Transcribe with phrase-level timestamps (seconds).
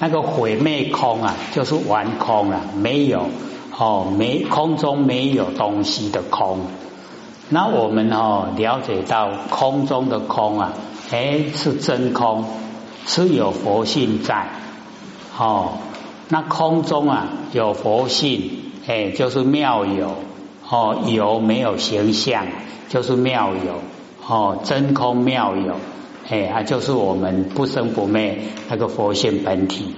[0.00, 3.26] 那个毁灭空啊，就是完空了，没有
[3.78, 6.60] 哦，没空中没有东西的空。
[7.50, 10.72] 那我们哦了解到空中的空啊，
[11.12, 12.44] 哎是真空，
[13.06, 14.48] 是有佛性在。
[15.38, 15.74] 哦，
[16.28, 18.50] 那空中啊有佛性，
[18.86, 20.16] 哎就是妙有。
[20.72, 22.46] 哦，有没有形象，
[22.88, 23.80] 就是妙有。
[24.26, 25.74] 哦，真空妙有。
[26.30, 28.38] 哎啊，就是我们不生不灭
[28.68, 29.96] 那个佛性本体。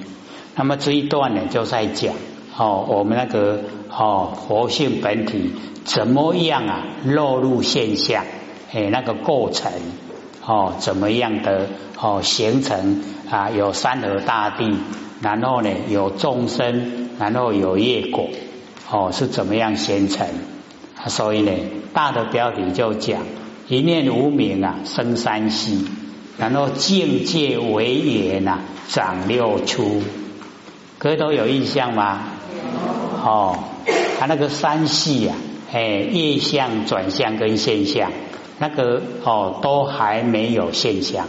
[0.56, 2.14] 那么这一段呢，就在讲
[2.56, 5.52] 哦，我们那个哦佛性本体
[5.84, 8.24] 怎么样啊，落入现象，
[8.72, 9.70] 哎，那个过程
[10.46, 11.68] 哦，怎么样的
[12.00, 13.50] 哦形成啊？
[13.50, 14.74] 有山河大地，
[15.20, 18.28] 然后呢有众生，然后有业果，
[18.90, 20.26] 哦是怎么样形成？
[21.08, 21.52] 所以呢，
[21.92, 23.20] 大的标题就讲
[23.68, 25.86] 一念无明啊，生三息。
[26.38, 30.02] 然后境界为言呐，长六出，
[30.98, 32.20] 各位都有印象吗？
[33.24, 33.58] 哦，
[34.18, 35.34] 他那个三系呀，
[35.72, 38.10] 哎，业相、转向跟现象，
[38.58, 41.26] 那个哦，都还没有现象。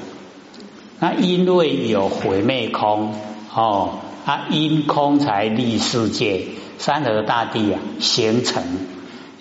[1.00, 3.14] 那因为有毁灭空
[3.54, 6.46] 哦，啊，因空才立世界，
[6.80, 8.64] 山河大地啊形成，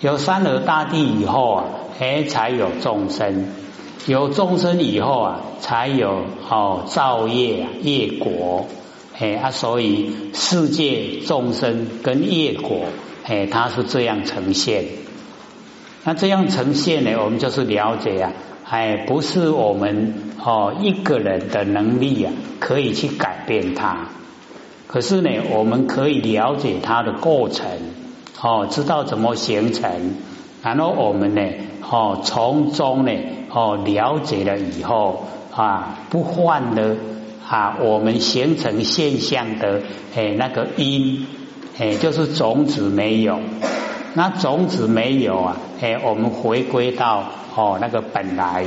[0.01, 1.63] 有山河大地以后啊，
[1.99, 3.47] 哎，才有众生。
[4.05, 8.67] 有众生以后啊，才有哦造业业果，
[9.17, 12.81] 哎啊，所以世界众生跟业果，
[13.23, 14.83] 哎，它是这样呈现。
[16.03, 18.33] 那这样呈现呢，我们就是了解啊，
[18.69, 24.09] 哎，不是我们哦一个人的能力啊，可以去改变它。
[24.87, 27.69] 可是呢，我们可以了解它的过程，
[28.41, 30.15] 哦，知道怎么形成，
[30.61, 31.41] 然后我们呢，
[31.89, 33.11] 哦，从中呢。
[33.53, 36.95] 哦，了解了以后啊，不换了
[37.47, 39.81] 啊，我们形成现象的
[40.15, 41.27] 哎那个因
[41.77, 43.39] 哎，就是种子没有，
[44.15, 47.25] 那种子没有啊，哎，我们回归到
[47.55, 48.65] 哦那个本来，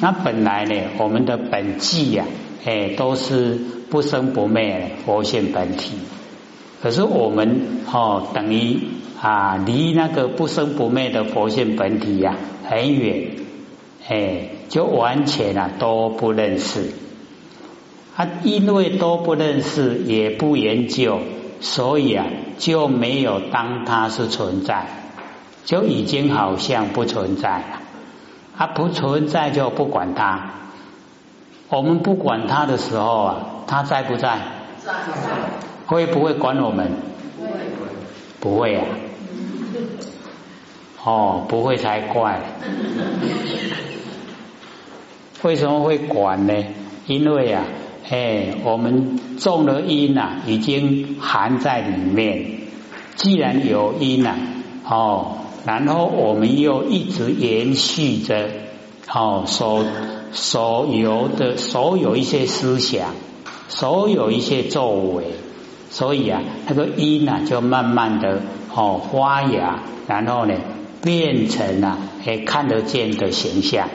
[0.00, 2.24] 那本来呢，我们的本际呀，
[2.64, 3.58] 哎，都是
[3.90, 5.98] 不生不灭佛性本体，
[6.82, 7.60] 可是我们
[7.92, 8.80] 哦等于
[9.20, 12.34] 啊离那个不生不灭的佛性本体呀
[12.64, 13.45] 很远。
[14.08, 16.92] 哎，就完全啊都不认识，
[18.16, 21.18] 啊，因为都不认识，也不研究，
[21.60, 22.26] 所以啊
[22.58, 24.86] 就没有当它是存在，
[25.64, 27.80] 就已经好像不存在了。
[28.56, 30.50] 啊，不存在就不管它。
[31.68, 33.36] 我们不管它的时候啊，
[33.66, 34.38] 它在不在？
[34.84, 34.94] 在。
[35.86, 36.92] 会不会管我们？
[37.36, 37.50] 不会。
[38.40, 38.84] 不会啊。
[41.04, 42.40] 哦，不会才怪。
[45.42, 46.54] 为什么会管呢？
[47.06, 47.64] 因为啊，
[48.10, 52.50] 哎，我们种的因呐，已经含在里面。
[53.16, 54.34] 既然有因呐，
[54.88, 58.48] 哦，然后我们又一直延续着，
[59.12, 59.84] 哦，所
[60.32, 63.10] 所有的所有一些思想，
[63.68, 65.24] 所有一些作为，
[65.90, 68.40] 所以啊，那个因呐，就慢慢的
[68.74, 70.54] 哦发芽，然后呢，
[71.02, 73.88] 变成了哎看得见的形象。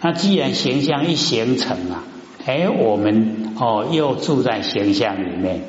[0.00, 2.04] 那既然形象一形成啊，
[2.46, 5.62] 哎，我们哦又住在形象里面，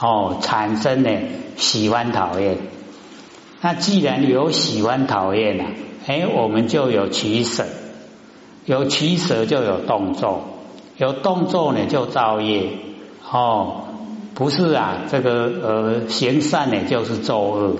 [0.00, 1.10] 哦，产生呢
[1.56, 2.56] 喜欢讨厌。
[3.60, 5.66] 那既然有喜欢讨厌啊，
[6.06, 7.64] 哎，我们就有取舍，
[8.64, 10.42] 有取舍就有动作，
[10.96, 12.68] 有动作呢就造业。
[13.28, 13.86] 哦，
[14.34, 17.76] 不是啊，这个呃行善呢就是作恶，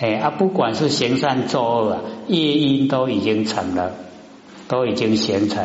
[0.00, 3.92] 哎啊，不管是行善作恶啊，业因都已经成了。
[4.68, 5.64] 都已经形成。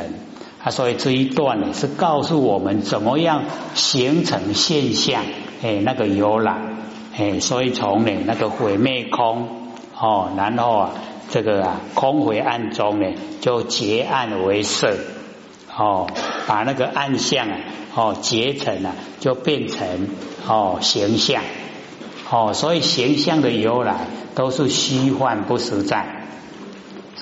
[0.64, 3.44] 啊，所以这一段呢是告诉我们怎么样
[3.76, 5.24] 形成现象，
[5.62, 6.62] 哎，那个由来，
[7.18, 9.50] 哎，所以从呢那个毁灭空
[10.00, 10.92] 哦，然后啊
[11.30, 13.08] 这个啊空回暗中呢
[13.42, 14.96] 就结暗为色
[15.78, 16.08] 哦，
[16.48, 17.58] 把那个暗相啊
[17.94, 20.08] 哦结成了就变成
[20.48, 21.44] 哦形象。
[22.32, 26.23] 哦，所以形象的由来都是虚幻不实在。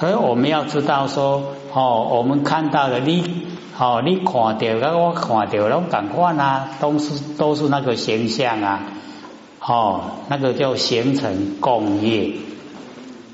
[0.01, 3.45] 所以我们要知道说，哦，我们看到的你，
[3.77, 8.79] 哦，你看到跟我看到拢感官啊，都是都是那个形象啊，
[9.59, 12.31] 哦，那个叫形成共业，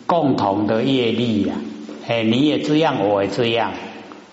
[0.08, 1.56] 共同的业力呀，
[2.06, 3.72] 哎，你也这样，我也这样，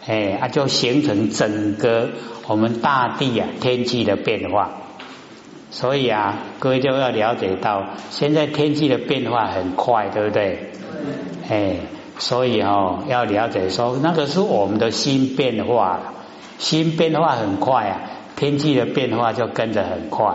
[0.05, 2.09] 哎，啊，就形成整个
[2.49, 4.73] 我们大地啊天气的变化。
[5.71, 10.73] 所以啊，各位就要了解到，现在天气的变化很快，对不对？
[11.49, 11.77] 哎。
[12.19, 16.01] 所以哦，要了解说，那个是我们的心变化，
[16.59, 18.01] 心变化很快啊。
[18.37, 20.35] 天气的变化就跟着很快，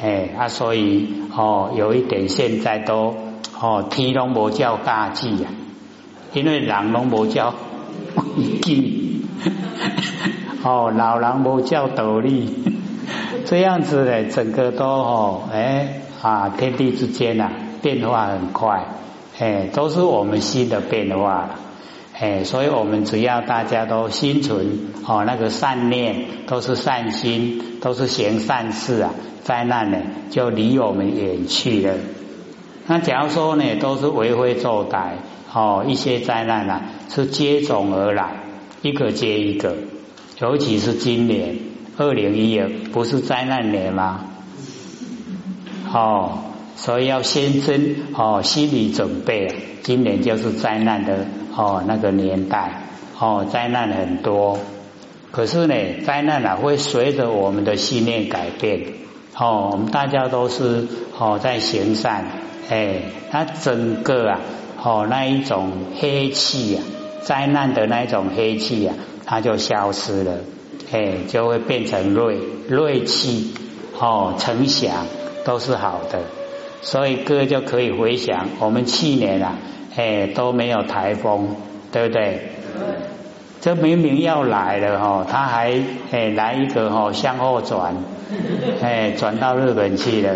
[0.00, 3.16] 哎啊，所以哦，有一点现在都
[3.60, 5.48] 哦，天龙无叫大忌呀，
[6.32, 7.52] 因为人龙无叫
[8.62, 9.22] 气，
[10.62, 12.48] 哦，老人无叫斗笠，
[13.44, 17.50] 这样子呢，整个都哦，哎啊，天地之间呐，
[17.82, 18.84] 变化很快，
[19.38, 21.60] 哎，都是我们心的变化了。
[22.18, 29.12] 哎，所以我们只要大家都心存哦那个善念，都是善心，都是行善事啊，
[29.42, 29.98] 灾难呢
[30.30, 31.94] 就离我们远去了。
[32.86, 35.16] 那假如说呢，都是为非作歹
[35.52, 38.44] 哦，一些灾难啊是接踵而来，
[38.80, 39.76] 一个接一个，
[40.40, 41.56] 尤其是今年
[41.98, 44.24] 二零一二，不是灾难年吗？
[45.92, 46.38] 哦，
[46.76, 49.52] 所以要先真哦心理准备，
[49.82, 51.26] 今年就是灾难的。
[51.58, 52.82] 哦，那个年代
[53.18, 54.58] 哦，灾难很多，
[55.30, 55.74] 可是呢，
[56.04, 58.82] 灾难啊会随着我们的信念改变。
[59.38, 60.86] 哦，我们大家都是
[61.18, 62.26] 哦在行善，
[62.68, 64.40] 哎，它整个啊，
[64.82, 66.84] 哦那一种黑气啊，
[67.22, 68.94] 灾难的那一种黑气啊，
[69.24, 70.32] 它就消失了，
[70.92, 72.38] 哎，就会变成瑞
[72.68, 73.54] 瑞气，
[73.98, 75.06] 哦，成祥
[75.46, 76.20] 都是好的，
[76.82, 79.58] 所以哥就可以回想我们去年啊。
[79.98, 81.56] 哎，都没有台风，
[81.90, 82.50] 对不对？
[83.62, 85.72] 这明明要来了哈，他还
[86.10, 87.96] 哎来一个哈向后转，
[88.82, 90.34] 哎转到日本去了，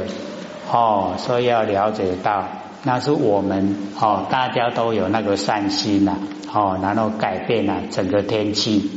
[0.73, 2.49] 哦，所以要了解到，
[2.85, 6.17] 那是我们哦，大家都有那个善心呐，
[6.51, 8.91] 哦，然后改变了整个天气。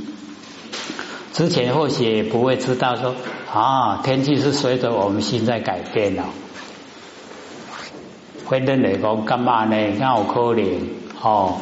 [1.34, 3.14] 之前或许也不会知道说
[3.54, 6.24] 啊，天气是随着我们心在改变了。
[8.46, 9.76] 会认为讲干嘛呢？
[10.00, 10.80] 那好可怜
[11.22, 11.58] 哦，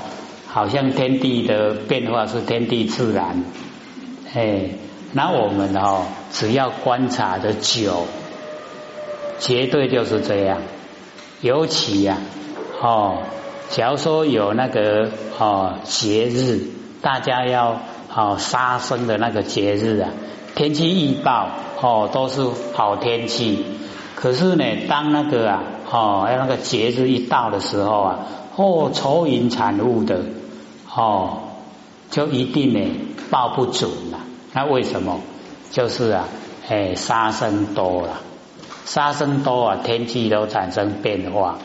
[0.48, 3.44] 好像天地的变化是天地自然，
[4.34, 4.70] 哎，
[5.14, 8.08] 那我们哦，只要观察的久，
[9.40, 10.58] 绝对就是这样。
[11.42, 12.18] 尤其呀，
[12.82, 13.20] 哦，
[13.70, 16.62] 假如说有那个哦节日，
[17.02, 17.80] 大家要
[18.14, 20.10] 哦杀生的那个节日啊，
[20.56, 21.50] 天气预报
[21.80, 22.42] 哦都是
[22.74, 23.64] 好天气，
[24.16, 25.64] 可是呢，当那个啊。
[25.92, 28.20] 哦，要那个节日一到的时候啊，
[28.56, 30.22] 哦，愁云惨雾的，
[30.96, 31.40] 哦，
[32.10, 32.80] 就一定呢
[33.30, 34.20] 报不准了。
[34.54, 35.20] 那为什么？
[35.70, 36.28] 就是啊，
[36.70, 38.22] 哎，杀生多了，
[38.86, 41.58] 杀生多啊，天气都产生变化。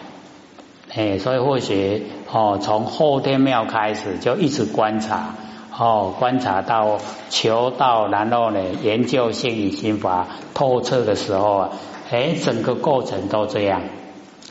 [0.94, 5.34] 哎，所以或许哦，从后天庙开始就一直观察，
[5.76, 6.99] 哦，观察到
[7.31, 11.70] 求道，然后呢，研究心理心法透彻的时候啊，
[12.11, 13.82] 哎，整个过程都这样。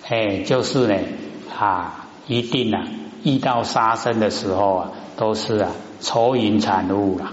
[0.08, 0.96] 哎，就是呢，
[1.58, 2.84] 啊，一定啊，
[3.24, 7.32] 遇到杀生的时候啊，都是啊，愁云惨雾了，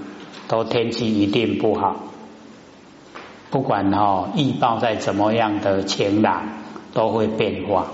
[0.48, 1.96] 都天气一定不好。
[3.50, 6.44] 不管哈，预报在怎么样的晴朗，
[6.94, 7.88] 都会变化。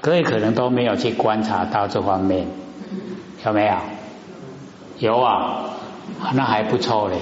[0.00, 2.48] 各位可能都没有去观察到这方面，
[3.46, 3.74] 有没有？
[4.98, 5.76] 有啊，
[6.34, 7.18] 那还不错嘞，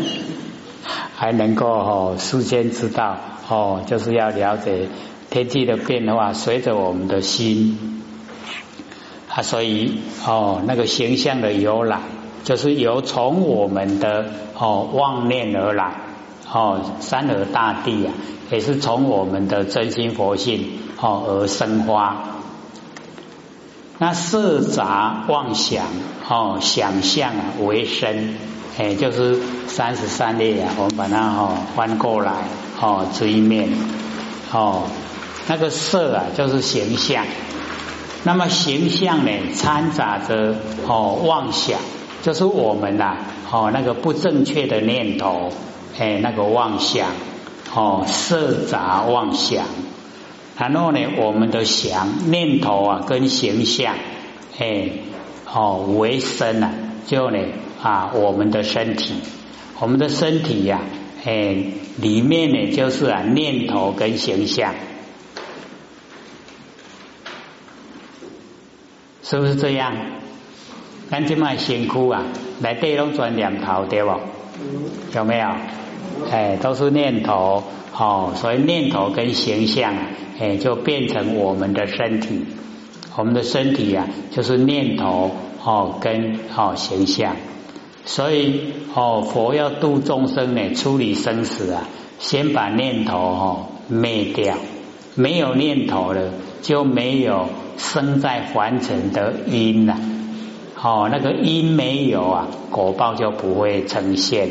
[1.14, 3.16] 还能够哈事先知道
[3.50, 4.88] 哦，就是要了解。
[5.28, 8.02] 天气的变化随着我们的心
[9.32, 12.00] 啊，所以哦，那个形象的由来
[12.42, 14.26] 就是由从我们的
[14.58, 16.00] 哦妄念而来
[16.52, 18.12] 哦，山河大地啊，
[18.50, 20.66] 也是从我们的真心佛性
[21.00, 22.24] 哦而生花。
[23.98, 25.86] 那色杂妄想
[26.28, 28.34] 哦，想象为身，
[28.78, 32.32] 哎，就是三十三列啊，我们把它哦翻过来
[32.80, 33.68] 哦这一面
[34.52, 34.84] 哦。
[35.48, 37.24] 那个色啊，就是形象。
[38.22, 40.54] 那么形象呢，掺杂着
[40.86, 41.78] 哦妄想，
[42.22, 43.16] 就是我们呐
[43.50, 45.50] 哦那个不正确的念头，
[45.98, 47.08] 哎，那个妄想
[47.74, 49.64] 哦色杂妄想。
[50.56, 53.94] 然后呢，我们的想念头啊，跟形象
[54.58, 54.90] 哎
[55.52, 56.70] 哦为生呐，
[57.06, 57.38] 就呢
[57.82, 59.14] 啊我们的身体，
[59.78, 60.80] 我们的身体呀，
[61.24, 61.56] 哎
[61.98, 64.74] 里面呢就是啊念头跟形象。
[69.22, 69.94] 是不是这样？
[71.10, 72.24] 咱这卖辛苦啊，
[72.60, 74.12] 来对拢转念头对不？
[75.14, 75.48] 有没有？
[76.30, 77.62] 哎，都是念头
[77.96, 79.94] 哦，所以念头跟形象
[80.38, 82.44] 哎，就变成我们的身体。
[83.16, 85.30] 我们的身体啊，就是念头
[85.64, 87.36] 哦跟哦形象。
[88.04, 91.82] 所以哦，佛要度众生呢，处理生死啊，
[92.18, 94.56] 先把念头哦灭掉，
[95.14, 96.30] 没有念头了，
[96.62, 97.48] 就没有。
[97.82, 99.96] 生在凡尘的因了，
[100.82, 104.50] 哦，那个因没有啊，果报就不会呈现。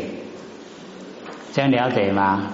[1.54, 2.48] 这样了解吗？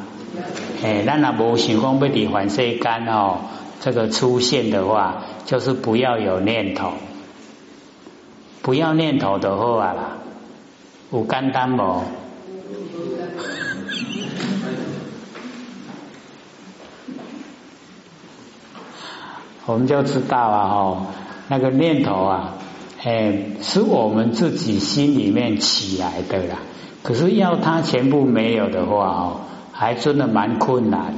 [0.83, 3.37] 哎，那那无想讲要离凡世间哦，
[3.79, 6.91] 这个出现的话，就是不要有念头，
[8.61, 10.17] 不要念头的话啦，
[11.11, 12.03] 有简单无？
[19.67, 21.05] 我们就知道啊，哦，
[21.47, 22.53] 那个念头啊，
[23.03, 26.59] 哎，是我们自己心里面起来的啦。
[27.01, 31.13] 可是要它全部没有的话哦，还真的蛮困难。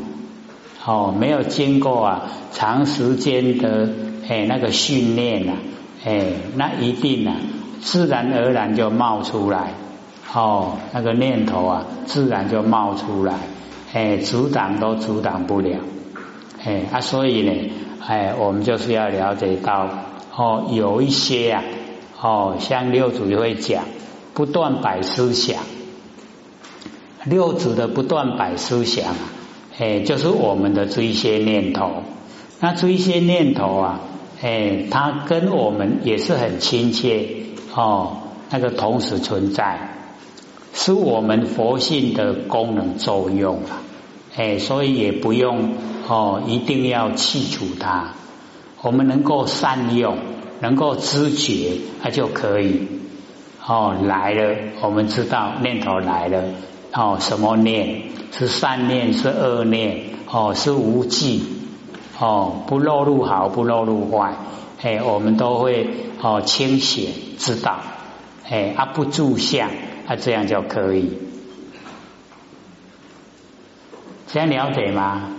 [0.86, 3.90] 哦，没有经过啊长时间的
[4.30, 5.54] 哎那个训练呐，
[6.06, 7.36] 哎，那一定啊
[7.88, 9.72] 自然而然就冒出来。
[10.34, 13.34] 哦，那个念头啊，自然就冒出来，
[13.94, 15.80] 哎，阻挡都阻挡不了。
[16.64, 17.72] 哎啊，所以呢。
[18.06, 19.90] 哎，我们就是要了解到
[20.36, 21.64] 哦，有一些啊，
[22.22, 23.86] 哦，像六祖就会讲，
[24.34, 25.64] 不断摆思想，
[27.26, 29.16] 六祖的不断摆思想啊，
[29.80, 32.04] 哎，就是我们的这一些念头。
[32.60, 34.00] 那这一些念头啊，
[34.42, 37.47] 哎，它跟我们也是很亲切
[37.78, 38.18] 哦，
[38.50, 39.78] 那个同时存在，
[40.74, 43.86] 是我们佛性的功能作用啊，
[44.36, 45.76] 哎，所以也不用。
[46.10, 48.14] 哦，一定要去除它。
[48.82, 50.18] 我们能够善用，
[50.62, 52.88] 能够知觉，它就可以。
[53.64, 56.44] 哦，来了，我们知道念头来了。
[56.94, 58.04] 哦，什么念？
[58.32, 60.06] 是善念，是恶念？
[60.32, 61.44] 哦，是无记。
[62.18, 64.34] 哦，不落入好，不落入坏。
[64.82, 65.88] 哎，我们都会
[66.22, 67.80] 哦清醒知道。
[68.50, 69.70] 哎，啊不住相，
[70.08, 71.18] 啊这样就可以。
[74.28, 75.30] 这样了解吗？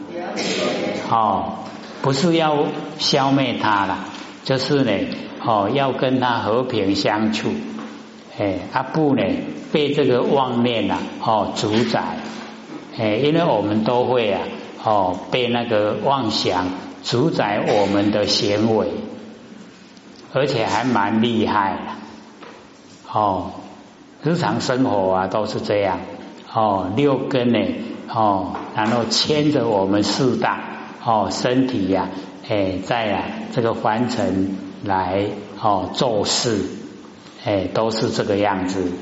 [1.10, 1.58] 哦，
[2.02, 2.64] 不是要
[2.98, 4.04] 消灭它了，
[4.44, 4.92] 就是呢，
[5.44, 7.50] 哦，要跟它和平相处。
[8.38, 9.22] 哎，阿不呢，
[9.72, 12.18] 被这个妄念啊，哦，主宰。
[12.98, 14.40] 哎，因为我们都会啊，
[14.82, 16.66] 哦，被那个妄想
[17.04, 18.88] 主宰我们的行为，
[20.38, 23.12] 而且还蛮厉害的。
[23.12, 23.50] 哦，
[24.22, 25.98] 日常生活啊，都是这样。
[26.52, 27.58] 哦，六根呢？
[28.08, 30.60] 哦，然后牵着我们四大
[31.04, 32.08] 哦身体呀，
[32.48, 35.26] 哎，在啊这个凡尘来
[35.60, 36.64] 哦做事，
[37.44, 38.92] 哎，都是这个样子。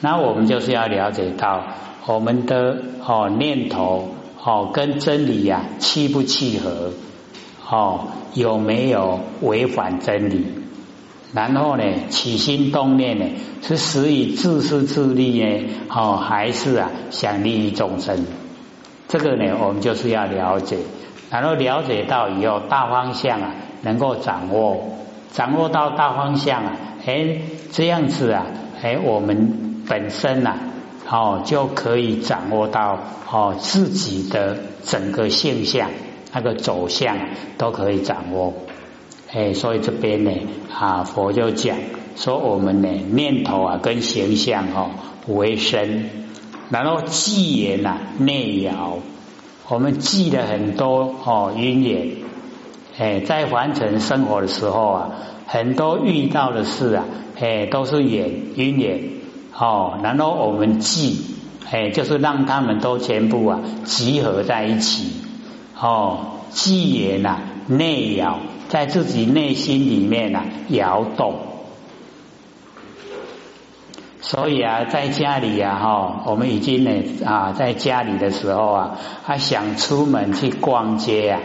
[0.00, 1.62] 那我们就是要了解到
[2.06, 6.90] 我们的哦念头哦跟真理呀契不契合，
[7.70, 10.61] 哦有没有违反真理？
[11.32, 13.24] 然后呢，起心动念呢
[13.62, 18.26] 是始以自私自利呢，哦还是啊想利益众生？
[19.08, 20.78] 这个呢，我们就是要了解，
[21.30, 24.98] 然后了解到以后大方向啊，能够掌握，
[25.32, 27.38] 掌握到大方向啊，哎，
[27.72, 28.46] 这样子啊，
[28.82, 30.56] 哎，我们本身呐，
[31.08, 32.98] 哦，就可以掌握到
[33.30, 35.90] 哦自己的整个现象
[36.32, 37.18] 那个走向
[37.58, 38.54] 都可以掌握，
[39.32, 40.30] 哎，所以这边呢
[40.78, 41.76] 啊，佛就讲
[42.16, 44.90] 说我们呢念头啊跟形象哦
[45.26, 46.10] 为身。
[46.70, 48.98] 然后记言呐内摇，
[49.68, 52.08] 我们记了很多哦因缘，
[52.98, 55.10] 哎，在凡尘生活的时候啊，
[55.46, 57.04] 很多遇到的事啊，
[57.38, 59.02] 哎，都是缘因缘
[59.58, 59.98] 哦。
[60.02, 61.24] 然后我们记，
[61.70, 65.10] 哎，就是让他们都全部啊集合在一起
[65.78, 68.38] 哦，记言呐内摇，
[68.72, 71.34] 在自己内心里面啊摇动。
[74.22, 76.90] 所以啊，在家里呀，哈，我们已经呢
[77.26, 81.40] 啊，在家里的时候啊，他想出门去逛街啊，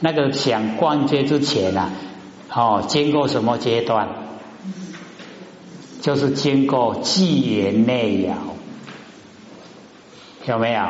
[0.00, 1.90] 那个想逛街之前啊，
[2.50, 4.08] 哦，经过什么阶段？
[6.00, 8.36] 就是经过纪言内摇，
[10.46, 10.82] 有没有？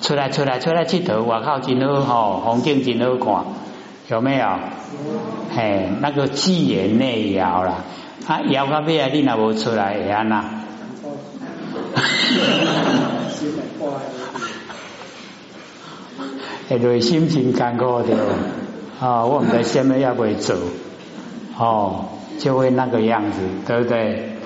[0.00, 3.44] 出来出来出来去头，我靠，真好哈，风景真好看，
[4.10, 4.46] 有没有？
[5.54, 7.84] 嘿，那个纪言内摇了。
[8.26, 10.44] 啊，摇到尾啊，你若无出来，会安那？
[16.68, 18.16] 会内心真艰苦的，
[19.00, 20.54] 啊，我们在下面要会走，
[21.58, 22.06] 哦，
[22.38, 24.36] 就会那个样子，对不对？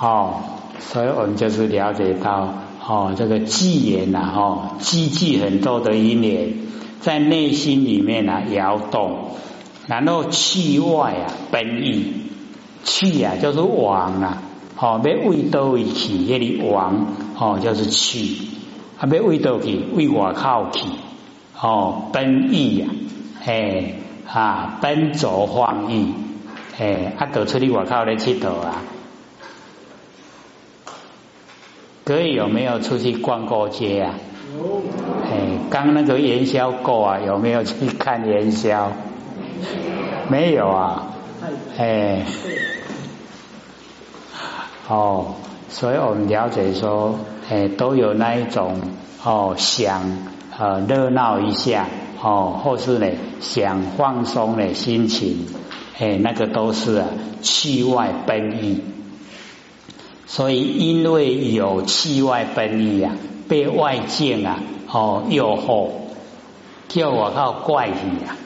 [0.00, 0.34] 哦，
[0.80, 2.52] 所以我们就是了解到，
[2.86, 6.52] 哦，这个记言呐，哦，积聚很多的一念，
[7.04, 9.36] 在内心里面啊摇动，
[9.86, 12.24] 然后气外啊奔逸。
[12.86, 14.42] 气啊，就是往啊，
[14.78, 17.06] 哦，要为多为去，那里往
[17.38, 18.48] 哦，就是气，
[18.98, 20.86] 啊，要为多去，为外靠去，
[21.58, 22.86] 哦，奔逸呀，
[23.46, 23.94] 哎
[24.30, 26.12] 啊，奔走放逸，
[26.78, 28.82] 哎，啊，到出去外靠来佚佗啊，
[32.04, 34.14] 各位有没有出去逛过街啊？
[35.30, 38.92] 哎，刚那个元宵过啊，有没有去看元宵？
[40.28, 41.14] 没有啊。
[41.78, 42.24] 哎。
[44.88, 45.34] 哦，
[45.70, 47.18] 所以我们了解说，
[47.48, 48.80] 哎，都有那一种
[49.24, 50.02] 哦，想
[50.58, 51.86] 呃热闹一下
[52.22, 53.08] 哦，或是呢
[53.40, 55.46] 想放松的心情，
[55.98, 57.06] 哎，那个都是啊
[57.40, 58.84] 气外奔逸。
[60.26, 63.12] 所以因为有气外奔逸啊，
[63.48, 64.58] 被外境啊
[64.90, 65.90] 哦诱惑，
[66.88, 67.94] 叫我靠怪体
[68.26, 68.36] 啊，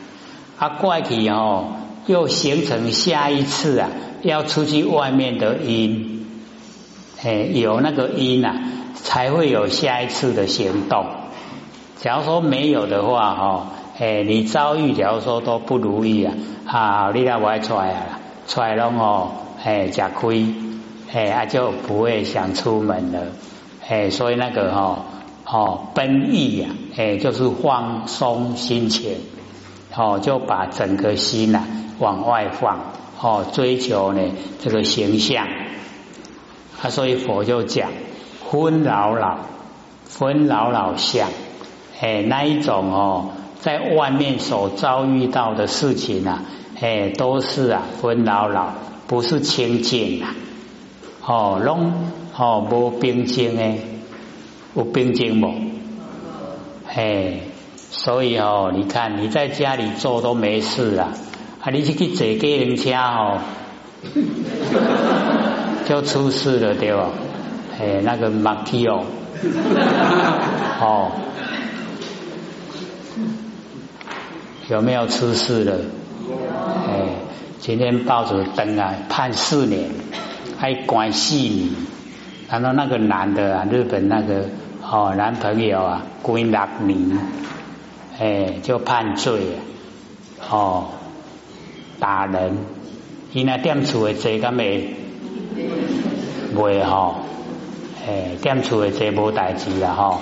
[0.58, 1.72] 啊怪体哦
[2.06, 3.90] 又形成下一次啊
[4.22, 6.26] 要出去外面的因。
[7.20, 8.54] 哎，有那个因啊，
[8.94, 11.06] 才会有下一次的行动。
[12.00, 13.66] 假如说没有的话，哈，
[13.98, 19.30] 哎，你遭遇假如说都不如意啊，啊，你那我出来啊，出来了哦，
[19.64, 20.46] 哎，吃亏，
[21.12, 23.26] 哎，啊就不会想出门了，
[23.88, 25.06] 哎，所以那个哈，
[25.46, 29.16] 哦，奔逸呀，哎，就是放松心情，
[29.96, 31.64] 哦，就把整个心呐
[31.98, 32.80] 往外放，
[33.18, 34.20] 哦，追求呢
[34.62, 35.46] 这个形象。
[36.82, 37.90] 啊，所以佛就讲
[38.50, 39.38] 昏老老，
[40.18, 41.30] 昏老老相，
[41.98, 43.30] 哎，那一种哦，
[43.60, 46.42] 在外面所遭遇到的事情啊，
[46.78, 48.74] 哎，都是啊昏老老，
[49.06, 50.34] 不是清净啊，
[51.24, 51.92] 哦，弄
[52.38, 53.80] 哦无冰静诶，
[54.76, 55.52] 有冰静无？
[56.86, 57.42] 嘿，
[57.76, 61.08] 所以哦，你看你在家里做都没事啊，
[61.60, 63.40] 啊，你去去坐机人车哦。
[65.84, 67.08] 就出事了，对吧？
[67.76, 69.02] 嘿，那个马基哦，
[70.80, 71.10] 哦，
[74.68, 75.76] 有没有出事了？
[76.86, 77.16] 哎，
[77.58, 79.90] 今天报纸登啊，判四年，
[80.56, 81.97] 还关四年。
[82.48, 84.44] 然后那个男的啊，日本那个
[84.82, 87.18] 哦男朋友啊，关六年，
[88.18, 89.40] 哎，就判罪
[90.50, 90.86] 哦，
[91.98, 92.56] 打人，
[93.32, 94.94] 伊那店厝的坐咁未？
[96.56, 97.16] 会吼，
[98.06, 100.20] 诶，店厝的这无代志啦吼，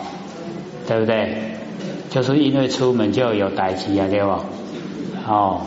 [0.87, 1.53] 对不对？
[2.11, 4.31] 就是因为出门就有代志啊，对不？
[5.29, 5.61] 哦，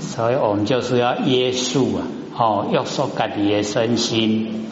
[0.00, 2.06] 所以我们就是要约束啊，
[2.36, 4.66] 哦，约束自己的身心，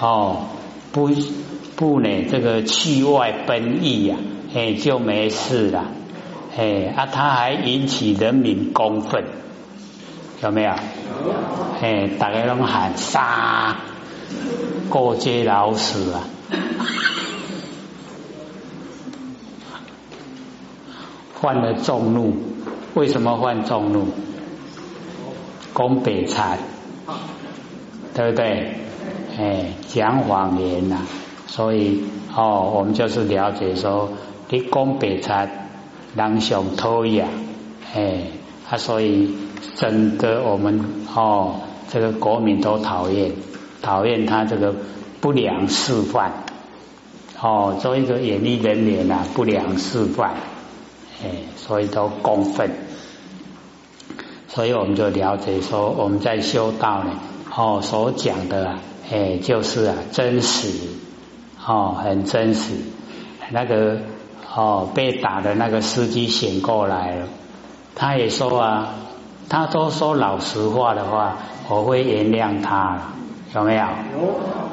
[0.00, 0.46] 哦，
[0.92, 1.10] 不
[1.76, 4.16] 不呢，这个气外奔逸呀，
[4.54, 5.88] 哎，就没事了，
[6.56, 9.24] 哎，啊，他还引起人民公愤。
[10.42, 10.72] 有没有？
[11.82, 13.76] 哎，大家拢喊杀
[14.88, 16.24] 过街老鼠啊！
[21.34, 22.34] 犯了众怒，
[22.94, 24.08] 为什么犯众怒？
[25.74, 26.58] 攻北财，
[28.14, 28.76] 对不对？
[29.40, 30.98] 哎，讲谎言呐，
[31.46, 32.02] 所以
[32.36, 34.10] 哦，我们就是了解说，
[34.50, 35.48] 你攻北财，
[36.14, 37.26] 人想偷呀，
[37.94, 38.24] 哎，
[38.68, 39.34] 啊，所以。
[39.76, 43.32] 整个我们哦，这个国民都讨厌，
[43.82, 44.74] 讨厌他这个
[45.20, 46.32] 不良示范。
[47.40, 50.32] 哦，做一个演艺人员啊，不良示范，
[51.22, 52.70] 哎，所以都公愤，
[54.48, 57.12] 所以我们就了解说，我们在修道呢，
[57.54, 58.76] 哦，所讲的
[59.10, 60.68] 哎，就是啊，真实
[61.66, 62.74] 哦，很真实。
[63.50, 63.98] 那个
[64.54, 67.26] 哦，被打的那个司机醒过来了，
[67.94, 68.94] 他也说啊。
[69.48, 71.36] 他都说老实话的话，
[71.68, 72.98] 我会原谅他，
[73.52, 73.82] 有没有？
[73.82, 73.88] 有。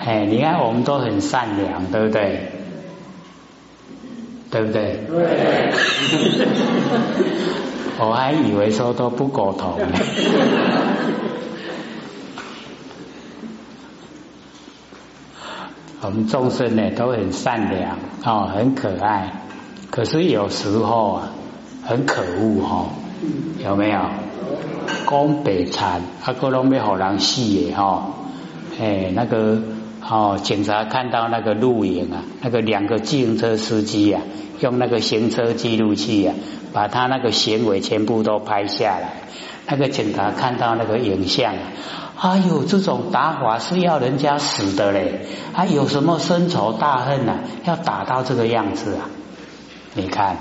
[0.06, 2.52] 哎，你看我们都很善良，对不对？
[4.52, 5.00] 对不对？
[5.10, 5.72] 对。
[8.00, 9.80] 我还以为说都不苟同。
[16.00, 19.34] 我们众生呢都很善良哦，很可爱，
[19.90, 21.30] 可是有时候啊，
[21.84, 22.86] 很可恶哈，
[23.64, 24.00] 有没有？
[25.10, 28.12] 讲白惨，啊，个拢没好人死的哈，
[28.80, 29.60] 哎，那个
[30.08, 34.22] 哦，警察看到那个录影啊，那个两个自行车司机啊，
[34.60, 36.36] 用那个行车记录器啊，
[36.74, 39.14] 把他那个行为全部都拍下来。
[39.70, 41.54] 那个警察看到那个影像，
[42.20, 47.38] 哎呦，这种打法是要人家死的嘞，还有什么深仇大恨呢？
[47.64, 49.08] 要打到这个样子啊？
[49.94, 50.36] 你看。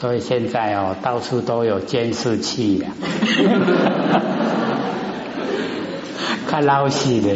[0.00, 2.90] 所以现在哦，到处都有监视器呀，
[6.46, 7.30] 看老戏的。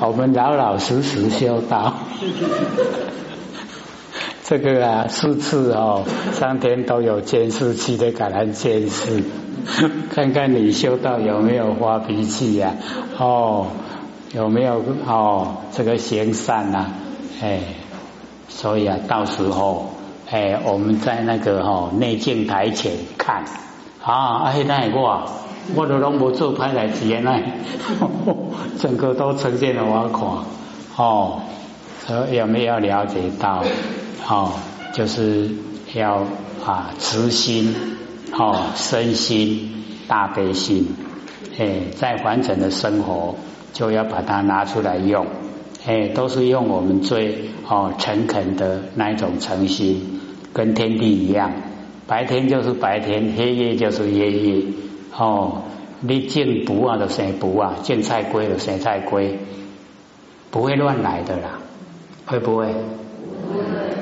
[0.00, 1.94] 我们老老实实修道，
[4.52, 9.24] 这个啊，四次哦，上天都有监视器的感恩监视，
[10.14, 12.74] 看看你修道有没有发脾气呀？
[13.18, 13.68] 哦，
[14.34, 15.56] 有没有哦？
[15.72, 16.84] 这个行善呐，
[17.40, 17.60] 哎，
[18.50, 19.86] 所以啊，到时候
[20.30, 23.44] 哎，我们在那个哈内镜台前看
[24.04, 25.30] 啊，哎，那我
[25.74, 27.40] 我都拢无做拍来体验那，
[28.78, 30.28] 整个都呈现了我看
[31.02, 31.40] 哦，
[32.30, 33.64] 有没有了解到？
[34.28, 34.52] 哦，
[34.92, 35.50] 就是
[35.94, 36.24] 要
[36.64, 37.74] 啊，慈心
[38.32, 40.86] 哦，身心大悲心，
[41.58, 43.34] 哎，在完整的生活
[43.72, 45.26] 就要把它拿出来用，
[45.84, 50.20] 哎，都是用我们最哦诚恳的那一种诚心，
[50.52, 51.52] 跟天地一样，
[52.06, 54.64] 白天就是白天，黑夜就是黑夜，
[55.16, 55.62] 哦，
[56.00, 59.38] 你进不啊的谁不啊，见菜龟的谁菜龟，
[60.50, 61.58] 不会乱来的啦，
[62.26, 62.72] 会不会？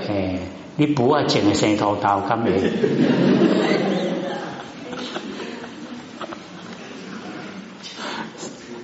[0.08, 0.38] 哎，
[0.76, 2.52] 你不要整个生头刀，干咩？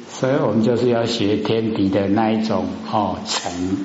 [0.08, 3.76] 所以我们就是要学天敌的那一种哦诚，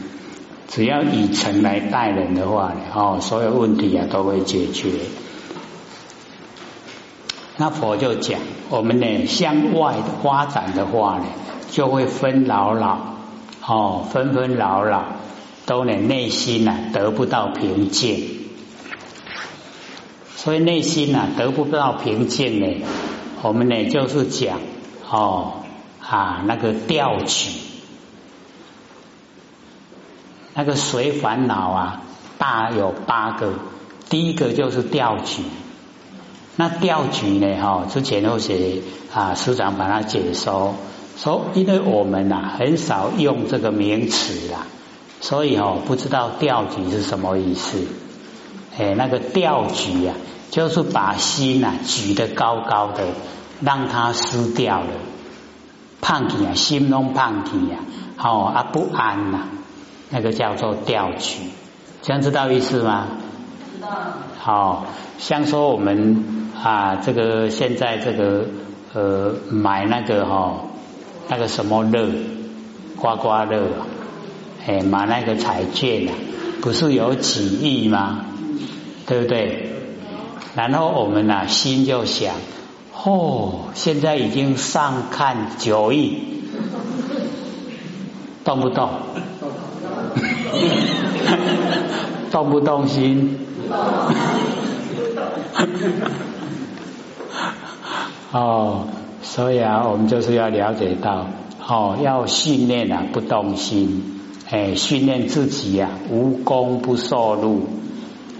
[0.70, 4.89] 只要以诚来待人的话呢哦，所有问题啊都会解决。
[7.58, 8.39] 那佛就讲，
[8.70, 11.26] 我们呢向外发展的话呢，
[11.70, 12.98] 就会分老老
[13.67, 15.04] 哦，分分老老。
[15.71, 18.41] 都呢内心啊得不到平静，
[20.36, 22.86] 所以内心啊得不到平静呢，
[23.41, 24.60] 我们呢就是讲
[25.10, 25.63] 哦
[26.01, 27.51] 啊那个调取，
[30.53, 32.01] 那个随烦恼啊
[32.38, 33.53] 大有八个，
[34.10, 35.41] 第一个就是调取，
[36.57, 38.81] 那调取呢哈之前有些
[39.13, 40.75] 啊师长把它解说
[41.15, 44.67] 说，因为我们呐很少用这个名词啦。
[45.21, 47.77] 所以哦，不知道调举是什么意思？
[48.77, 50.15] 哎，那个调举啊，
[50.49, 53.05] 就是把心呐举得高高的，
[53.62, 54.88] 让它失掉了，
[56.01, 57.77] 胖体啊，心中胖体呀，
[58.17, 59.47] 哦啊不安呐，
[60.10, 61.38] 那个叫做调举，
[62.01, 63.07] 这样知道意思吗？
[63.75, 63.88] 知道。
[64.39, 64.86] 好，
[65.19, 68.47] 像说我们啊，这个现在这个
[68.93, 70.62] 呃买那个哈，
[71.29, 72.10] 那个什么乐，
[72.97, 73.67] 刮刮乐。
[74.67, 76.13] 哎，买那个彩券啊，
[76.62, 78.26] 不是有几亿吗？
[79.08, 79.69] 对不对？
[80.56, 82.36] 然后我们呐心就想，
[83.04, 86.17] 哦，现在已经上看九亿，
[88.43, 88.89] 动不动？
[92.32, 93.39] 动不动心？
[98.32, 98.88] 哦，
[99.24, 101.28] 所以啊，我们就是要了解到，
[101.67, 104.20] 哦，要训练啊，不动心。
[104.51, 107.69] 哎，训练自己呀，无功不受禄。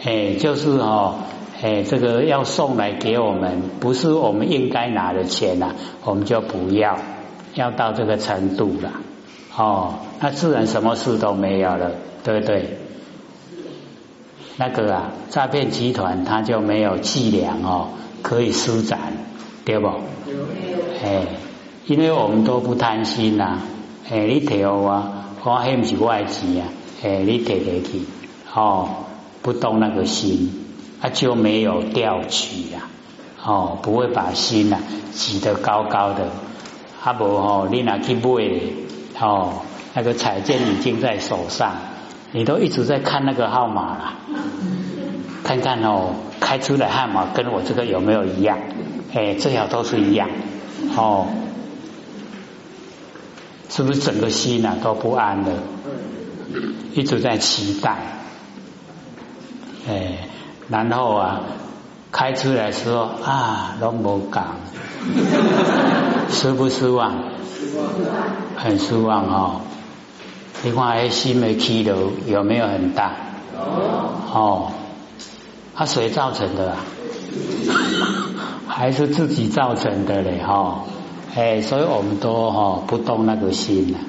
[0.04, 1.20] 哎，就是哦，
[1.62, 6.98] 哎，这个要送来给我们，不是我们应该拿的钱呐，我们就不要，
[7.56, 8.92] 要到这个程度了。
[9.56, 11.92] 哦，那自然什么事都没有了，
[12.26, 12.78] 对不对？
[14.58, 17.88] 那个啊，诈骗集团他就没有伎俩哦，
[18.22, 19.14] 可以施展，
[19.64, 19.88] 对不？
[21.06, 21.26] 哎，
[21.88, 23.62] 因为我们都不贪心呐。
[24.10, 25.18] 哎，你条啊。
[25.44, 26.68] 我还不是外籍啊，
[27.04, 28.02] 哎，你提提去，
[28.54, 28.90] 哦，
[29.42, 30.52] 不动那个心，
[31.02, 32.88] 啊就没有调取呀，
[33.44, 34.78] 哦，不会把心呐
[35.16, 36.28] 举得高高的，
[37.04, 38.22] 啊不哦，你拿去买，
[39.20, 39.54] 哦，
[39.96, 41.74] 那个彩券已经在手上，
[42.32, 44.14] 你都一直在看那个号码啦，
[45.44, 48.60] 看看哦，开出来号码跟我这个有没有一样？
[49.16, 50.30] 哎，最好都是一样，
[50.96, 51.26] 哦。
[53.72, 55.54] 是不是整个心呐都不安的？
[56.94, 57.98] 一直在期待，
[59.88, 60.28] 哎，
[60.68, 61.40] 然后啊，
[62.12, 64.58] 开出来时候啊，都无讲，
[66.30, 67.14] 失不失望？
[67.14, 67.88] 失望
[68.58, 69.62] 很失望哦。
[70.64, 73.14] 你看，哎，心没起头有没有很大？
[74.34, 74.74] 哦，
[75.74, 76.76] 它谁造成的？
[78.68, 80.44] 还是自己造成的嘞？
[80.46, 80.84] 哈。
[81.34, 84.00] 哎，所以我们都哈不动那个心了，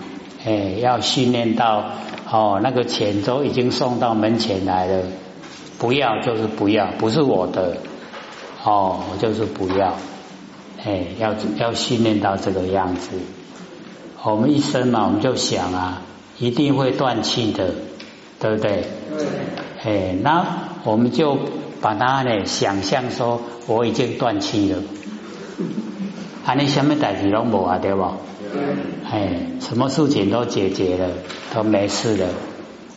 [0.44, 1.84] 哎，要训练到
[2.30, 5.04] 哦，那个钱都已经送到门前来了，
[5.78, 7.76] 不要就是不要，不是我的，
[8.64, 9.94] 哦，就是不要，
[10.84, 13.10] 哎，要要训练到这个样子。
[14.24, 16.02] 我们一生嘛，我们就想啊，
[16.38, 17.74] 一定会断气的，
[18.40, 18.84] 对不对？
[19.84, 20.10] 对。
[20.10, 20.44] 哎，那
[20.82, 21.38] 我们就
[21.80, 24.78] 把它呢想象说，我已经断气了。
[26.44, 27.78] 啊，你什么代志拢无啊？
[27.78, 28.02] 对不？
[29.08, 31.08] 哎，什么事情都解决了，
[31.54, 32.26] 都没事了。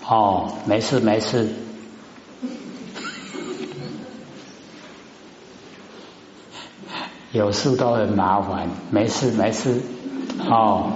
[0.08, 1.48] 哦，没事没事。
[7.32, 9.80] 有事都很麻烦，没事没事。
[10.50, 10.92] 哦，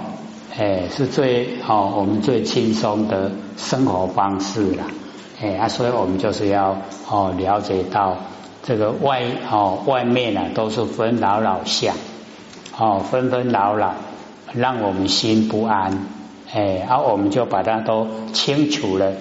[0.58, 4.84] 哎，是最好我们最轻松的生活方式了。
[5.40, 6.76] 哎啊，所以我们就是要
[7.08, 8.16] 哦了解到
[8.64, 11.94] 这个外哦外面啊都是分老老乡。
[12.80, 13.92] 哦纷纷扰扰，
[14.54, 15.98] 让我们心不安，
[16.50, 19.12] 哎，啊我们就把它都清除了，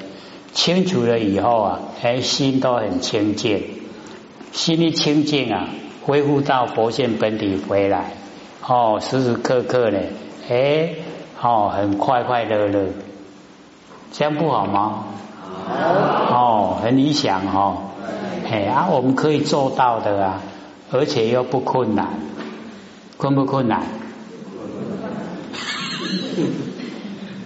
[0.53, 3.61] 清除了以后啊，哎心都很清净，
[4.53, 5.67] 心一清净啊。
[6.05, 8.13] 恢复到佛性本体回来，
[8.65, 9.99] 哦，时时刻刻呢，
[10.49, 10.91] 哎，
[11.41, 12.87] 哦，很快快乐乐，
[14.13, 15.03] 这样不好吗？
[16.31, 17.77] 哦，很理想哦，
[18.49, 20.41] 哎啊，我们可以做到的啊，
[20.91, 22.07] 而且又不困难，
[23.19, 23.83] 困不困难？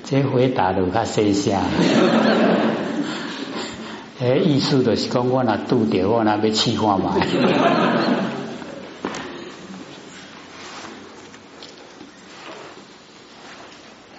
[0.06, 1.64] 这回答的较细下，
[4.22, 7.18] 哎，意思就是讲我那拄着我那要试看嘛。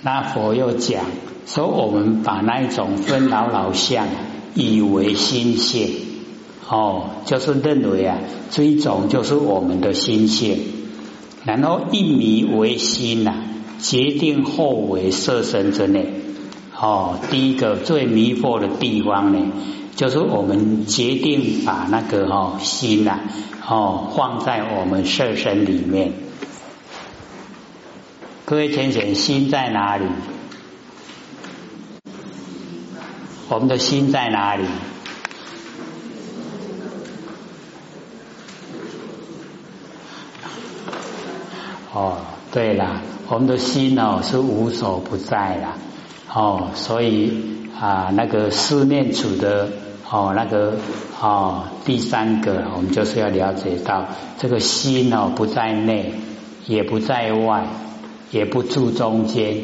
[0.02, 1.04] 那佛又讲
[1.46, 4.08] 说，我们把那一种分老老相
[4.54, 5.94] 以为心性，
[6.68, 8.18] 哦，就是认为啊，
[8.50, 10.73] 这一种就是我们的心性，
[11.44, 13.34] 然后一迷为心呐，
[13.78, 16.22] 决定后为色身之内。
[16.76, 19.52] 哦，第一个最迷惑的地方呢，
[19.94, 23.20] 就是我们决定把那个哦心呐，
[23.68, 26.12] 哦放在我们色身里面。
[28.46, 30.04] 各位浅浅，心在哪里？
[33.48, 34.64] 我们的心在哪里？
[41.94, 42.18] 哦，
[42.52, 45.76] 对了，我们的心哦是无所不在啦。
[46.28, 49.68] 哦，所以啊，那个四念处的
[50.10, 50.74] 哦，那个
[51.20, 54.06] 哦，第三个，我们就是要了解到
[54.38, 56.12] 这个心哦不在内，
[56.66, 57.66] 也不在外。
[58.30, 59.62] 也不住中间，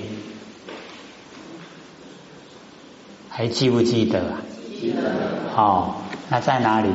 [3.29, 4.23] 还记不记得？
[4.81, 5.11] 记得。
[5.57, 5.95] 哦，
[6.29, 6.89] 那在哪里？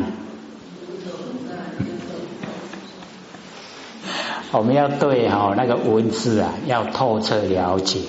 [4.58, 8.00] 我们要对哈那个文字啊，要透彻了解。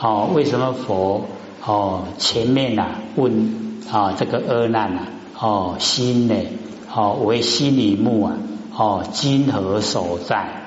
[0.00, 1.26] 哦，为什么佛
[1.64, 5.02] 哦前面呐问啊这个阿难呐
[5.38, 6.34] 哦心呢
[6.94, 8.32] 哦为心里目啊
[8.76, 10.64] 哦今何所在？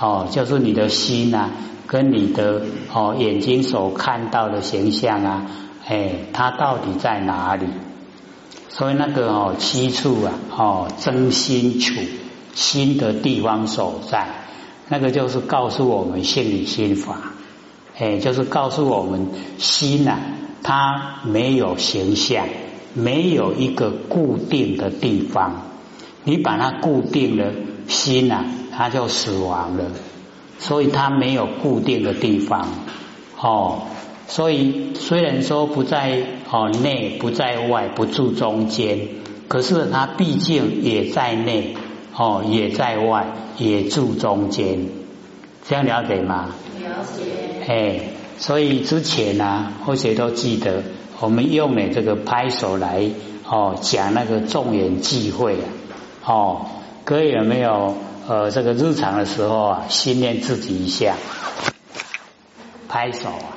[0.00, 1.50] 哦，就是你的心呐。
[1.86, 5.46] 跟你的哦眼睛所看到的形象啊，
[5.86, 7.66] 哎，它到底在哪里？
[8.70, 12.00] 所以那个哦七处啊，哦真心处
[12.54, 14.28] 心的地方所在，
[14.88, 17.32] 那个就是告诉我们心理心法，
[17.98, 20.18] 哎，就是告诉我们心呐，
[20.62, 22.46] 它没有形象，
[22.94, 25.62] 没有一个固定的地方，
[26.24, 27.52] 你把它固定了，
[27.88, 29.90] 心呐，它就死亡了。
[30.58, 32.68] 所以它没有固定的地方，
[33.40, 33.82] 哦，
[34.28, 39.08] 所以虽然说不在哦内，不在外，不住中间，
[39.48, 41.76] 可是它毕竟也在内，
[42.16, 43.26] 哦，也在外，
[43.58, 44.88] 也住中间，
[45.68, 46.54] 这样了解吗？
[46.80, 47.24] 了解。
[47.66, 48.00] 哎，
[48.38, 50.82] 所以之前呢，或许都记得，
[51.20, 53.10] 我们用了这个拍手来
[53.48, 55.66] 哦讲那个众缘聚会啊，
[56.24, 56.66] 哦，
[57.04, 57.94] 各位有没有？
[58.26, 61.14] 呃，这个日常的时候啊，训练自己一下，
[62.88, 63.53] 拍手啊。